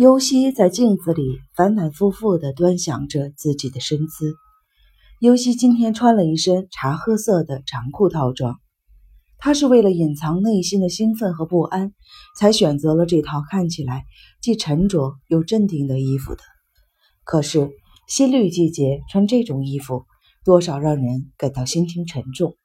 [0.00, 4.34] 尤西在镜子里反反复复地端详着自己的身姿。
[5.18, 8.58] 尤西今天穿了一身茶褐色的长裤套装，
[9.36, 11.92] 他是为了隐藏内心的兴奋和不安，
[12.34, 14.06] 才选择了这套看起来
[14.40, 16.40] 既沉着又镇定的衣服的。
[17.22, 17.70] 可是
[18.08, 20.06] 新绿季节穿这种衣服，
[20.46, 22.56] 多少让人感到心情沉重。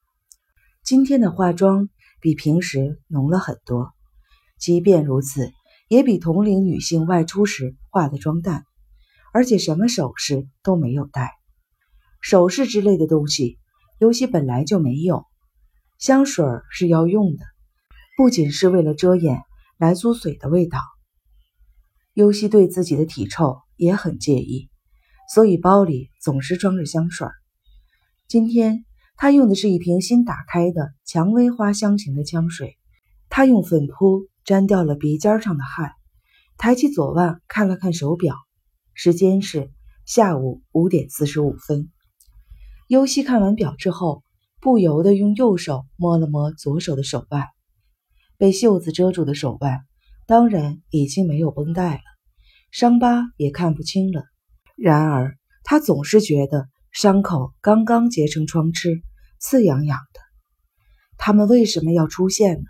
[0.86, 1.90] 今天的化妆
[2.22, 3.92] 比平时浓了很多，
[4.58, 5.52] 即便如此。
[5.88, 8.66] 也比同龄女性外出时化的妆淡，
[9.34, 11.32] 而且什么首饰都没有戴，
[12.22, 13.60] 首饰之类的东西，
[14.00, 15.26] 尤西本来就没有。
[16.00, 17.46] 香水是要用的，
[18.18, 19.42] 不仅是为了遮掩
[19.78, 20.80] 来苏水的味道。
[22.14, 24.70] 尤西对自己的体臭也很介意，
[25.34, 27.28] 所以包里总是装着香水。
[28.28, 28.86] 今天
[29.18, 32.78] 他用的是一瓶新打开的蔷薇花香型的香水，
[33.30, 34.28] 他用粉扑。
[34.46, 35.94] 沾掉了鼻尖上的汗，
[36.58, 38.36] 抬起左腕看了看手表，
[38.94, 39.72] 时间是
[40.06, 41.90] 下午五点四十五分。
[42.88, 44.24] 尤西看完表之后，
[44.62, 47.48] 不由得用右手摸了摸左手的手腕，
[48.38, 49.80] 被袖子遮住的手腕，
[50.28, 52.04] 当然已经没有绷带了，
[52.70, 54.26] 伤疤也看不清了。
[54.76, 59.02] 然而他总是觉得伤口刚刚结成疮痴，
[59.40, 60.20] 刺痒痒的。
[61.18, 62.66] 他们为什么要出现呢？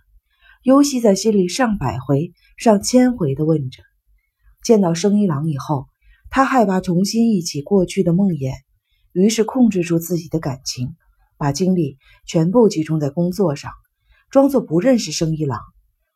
[0.65, 3.83] 尤西在心里上百回、上千回地问着。
[4.63, 5.85] 见到生一郎以后，
[6.31, 8.51] 他害怕重新忆起过去的梦魇，
[9.11, 10.95] 于是控制住自己的感情，
[11.37, 13.71] 把精力全部集中在工作上，
[14.31, 15.59] 装作不认识生一郎，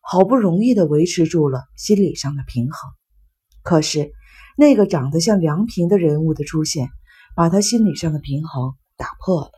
[0.00, 2.90] 好不容易地维持住了心理上的平衡。
[3.62, 4.10] 可是，
[4.56, 6.88] 那个长得像梁平的人物的出现，
[7.36, 9.52] 把他心理上的平衡打破了。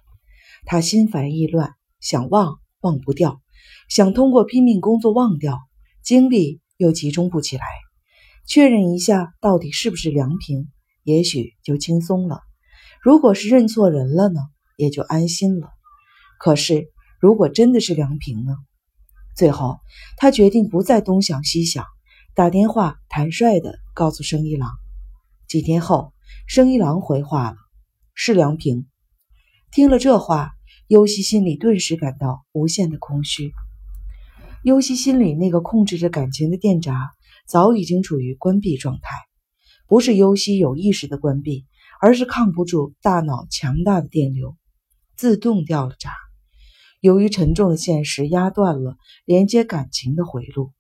[0.67, 3.42] 他心烦意乱，想忘忘不掉。
[3.89, 5.59] 想通过拼命工作忘掉，
[6.03, 7.65] 精力又集中不起来，
[8.47, 10.71] 确认一下到底是不是梁平，
[11.03, 12.41] 也许就轻松了。
[13.03, 14.41] 如果是认错人了呢，
[14.77, 15.69] 也就安心了。
[16.39, 16.91] 可是
[17.21, 18.57] 如果真的是梁平呢？
[19.37, 19.79] 最后
[20.17, 21.85] 他决定不再东想西想，
[22.35, 24.71] 打电话坦率地告诉生一郎。
[25.49, 26.15] 几天后，
[26.47, 27.57] 生一郎回话了
[28.15, 28.87] ：“是梁平。”
[29.71, 30.53] 听了这话。
[30.93, 33.55] 尤西心里顿时感到无限的空虚。
[34.63, 37.13] 尤西心里那个控制着感情的电闸
[37.47, 39.09] 早已经处于关闭状态，
[39.89, 41.65] 不是尤西有意识的关闭，
[41.99, 44.59] 而是抗不住大脑强大的电流，
[45.17, 46.13] 自动掉了闸。
[47.01, 50.73] 由于沉重的现实压断了连接感情的回路，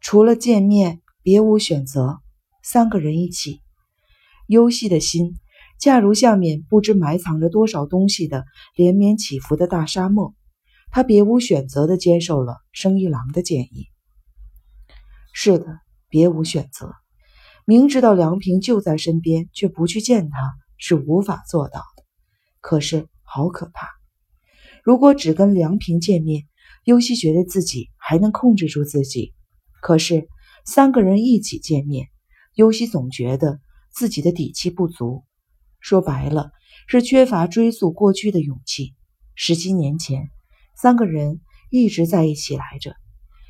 [0.00, 2.22] 除了见面别无选择。
[2.62, 3.60] 三个人一起，
[4.46, 5.34] 尤西的心。
[5.78, 10.34] 恰如下面不知埋藏着多少东西的连绵起伏的大沙漠，
[10.90, 13.88] 他别无选择地接受了生一郎的建议。
[15.32, 15.66] 是的，
[16.08, 16.92] 别无选择。
[17.66, 22.04] 明知道梁平就在身边，却不去见他，是无法做到的。
[22.60, 23.88] 可是好可怕！
[24.82, 26.44] 如果只跟梁平见面，
[26.84, 29.32] 尤西觉得自己还能控制住自己；
[29.82, 30.28] 可是
[30.64, 32.08] 三个人一起见面，
[32.54, 33.60] 尤西总觉得
[33.90, 35.24] 自己的底气不足。
[35.84, 36.50] 说白了，
[36.86, 38.94] 是缺乏追溯过去的勇气。
[39.34, 40.30] 十七年前，
[40.74, 42.94] 三个人一直在一起来着，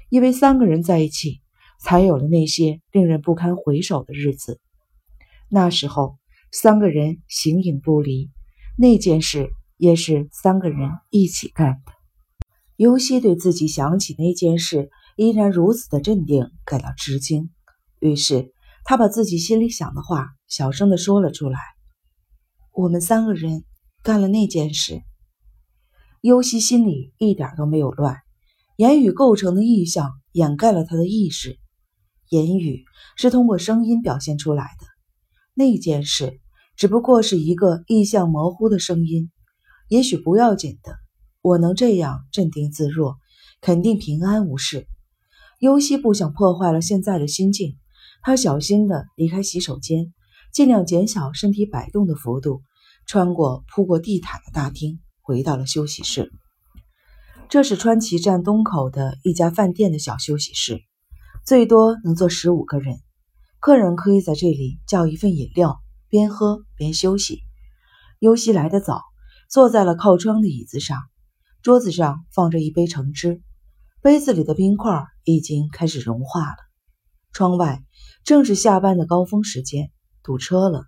[0.09, 1.43] 因为三个人在一起，
[1.81, 4.61] 才有了那些令人不堪回首的日子。
[5.49, 6.19] 那时候，
[6.51, 8.33] 三个人形影不离，
[8.77, 11.93] 那件事也是三个人一起干的。
[12.75, 17.51] 尤西对自己想起那件事依然如此的镇定感到吃惊，
[18.01, 18.53] 于是
[18.83, 21.61] 他把自己心里想的话小声地说了出来。
[22.75, 23.65] 我们三个人
[24.03, 25.01] 干了那件事。
[26.21, 28.17] 尤西心里一点都没有乱，
[28.77, 31.61] 言语构成的意象掩盖了他的意识。
[32.31, 32.85] 言语
[33.17, 34.87] 是通过声音表现出来的。
[35.55, 36.41] 那件事
[36.77, 39.31] 只不过是一个意象模糊的声音，
[39.89, 40.97] 也许不要紧的。
[41.43, 43.19] 我能这样镇定自若，
[43.61, 44.89] 肯定平安无事。
[45.61, 47.79] 尤西不想破坏了现在的心境，
[48.23, 50.13] 他小心地离开洗手间。
[50.55, 52.63] 尽量减小身体摆动的幅度，
[53.07, 56.31] 穿过铺过地毯的大厅，回到了休息室。
[57.49, 60.81] 这是川崎站东口的一家饭店的小休息室，
[61.45, 63.01] 最多能坐十五个人。
[63.59, 67.41] 客人可以在这里叫一份饮料，边喝边休息。
[68.21, 69.03] 尤西来得早，
[69.51, 71.01] 坐在了靠窗的椅子上，
[71.63, 73.43] 桌子上放着一杯橙汁，
[74.01, 76.57] 杯子里的冰块已经开始融化了。
[77.33, 77.83] 窗外
[78.23, 79.91] 正是下班的高峰时间。
[80.25, 80.87] 堵车了，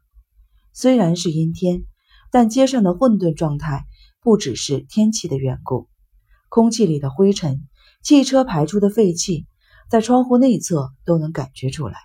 [0.72, 1.84] 虽然是阴天，
[2.32, 3.84] 但街上的混沌状态
[4.22, 5.88] 不只是天气的缘故。
[6.48, 7.68] 空气里的灰尘、
[8.02, 9.46] 汽车排出的废气，
[9.90, 11.98] 在窗户内侧都能感觉出来。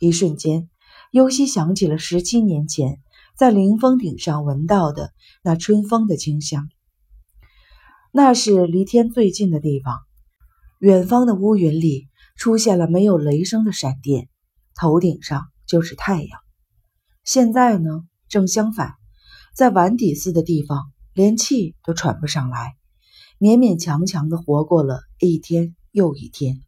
[0.00, 0.68] 一瞬间，
[1.12, 3.00] 尤西想起了十七年前
[3.36, 5.12] 在凌峰顶上闻到的
[5.44, 6.68] 那春风的清香。
[8.10, 10.00] 那是离天最近的地方，
[10.80, 14.28] 远方的乌云里出现了没有雷声的闪电，
[14.74, 16.45] 头顶上就是太阳。
[17.26, 18.94] 现在呢，正相反，
[19.52, 22.76] 在碗底寺的地方，连气都喘不上来，
[23.40, 26.62] 勉勉强强的活过了一天又一天。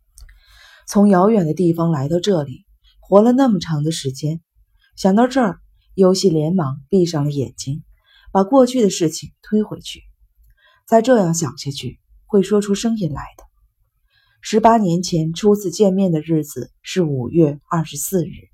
[0.89, 2.67] 从遥远的地方来到这里，
[2.99, 4.41] 活了那么长的时间。
[4.97, 5.61] 想到这儿，
[5.95, 7.85] 尤西连忙闭上了眼睛，
[8.33, 10.03] 把过去的事情推回去。
[10.89, 13.45] 再这样想下去，会说出声音来的。
[14.41, 18.48] 十八年前初次见面的日子是五月二十四日，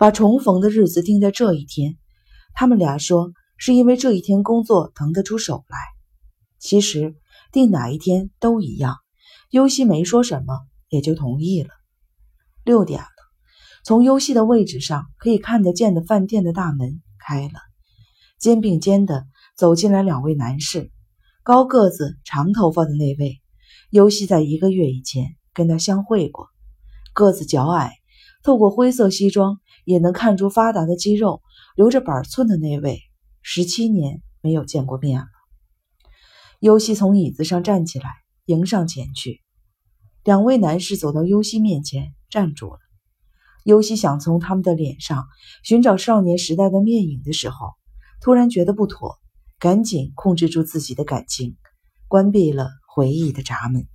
[0.00, 1.98] 把重逢的日子定在这一天。
[2.54, 5.76] 他们俩说是因为这一天工作腾得出手来。
[6.58, 7.14] 其实
[7.52, 8.96] 定哪一天都一样。
[9.50, 10.60] 尤西没说什么。
[10.92, 11.68] 也就同意了。
[12.64, 13.06] 六点了，
[13.84, 17.60] 从优西的位置上可以看得见的饭店的大门开了，
[18.40, 20.90] 肩并肩的走进来两位男士，
[21.44, 23.40] 高个子、长头发的那位，
[23.90, 26.48] 优西在一个月以前跟他相会过。
[27.12, 27.99] 个子较矮，
[28.42, 31.42] 透过灰色西装也能看出发达的肌肉，
[31.76, 33.00] 留着板寸的那位，
[33.42, 35.26] 十七年没有见过面了。
[36.60, 38.10] 优西从椅子上站起来，
[38.46, 39.40] 迎上前去。
[40.24, 42.78] 两位男士走到尤西面前，站住了。
[43.64, 45.26] 尤西想从他们的脸上
[45.62, 47.74] 寻找少年时代的面影的时候，
[48.22, 49.18] 突然觉得不妥，
[49.58, 51.56] 赶紧控制住自己的感情，
[52.08, 53.86] 关闭了回忆的闸门。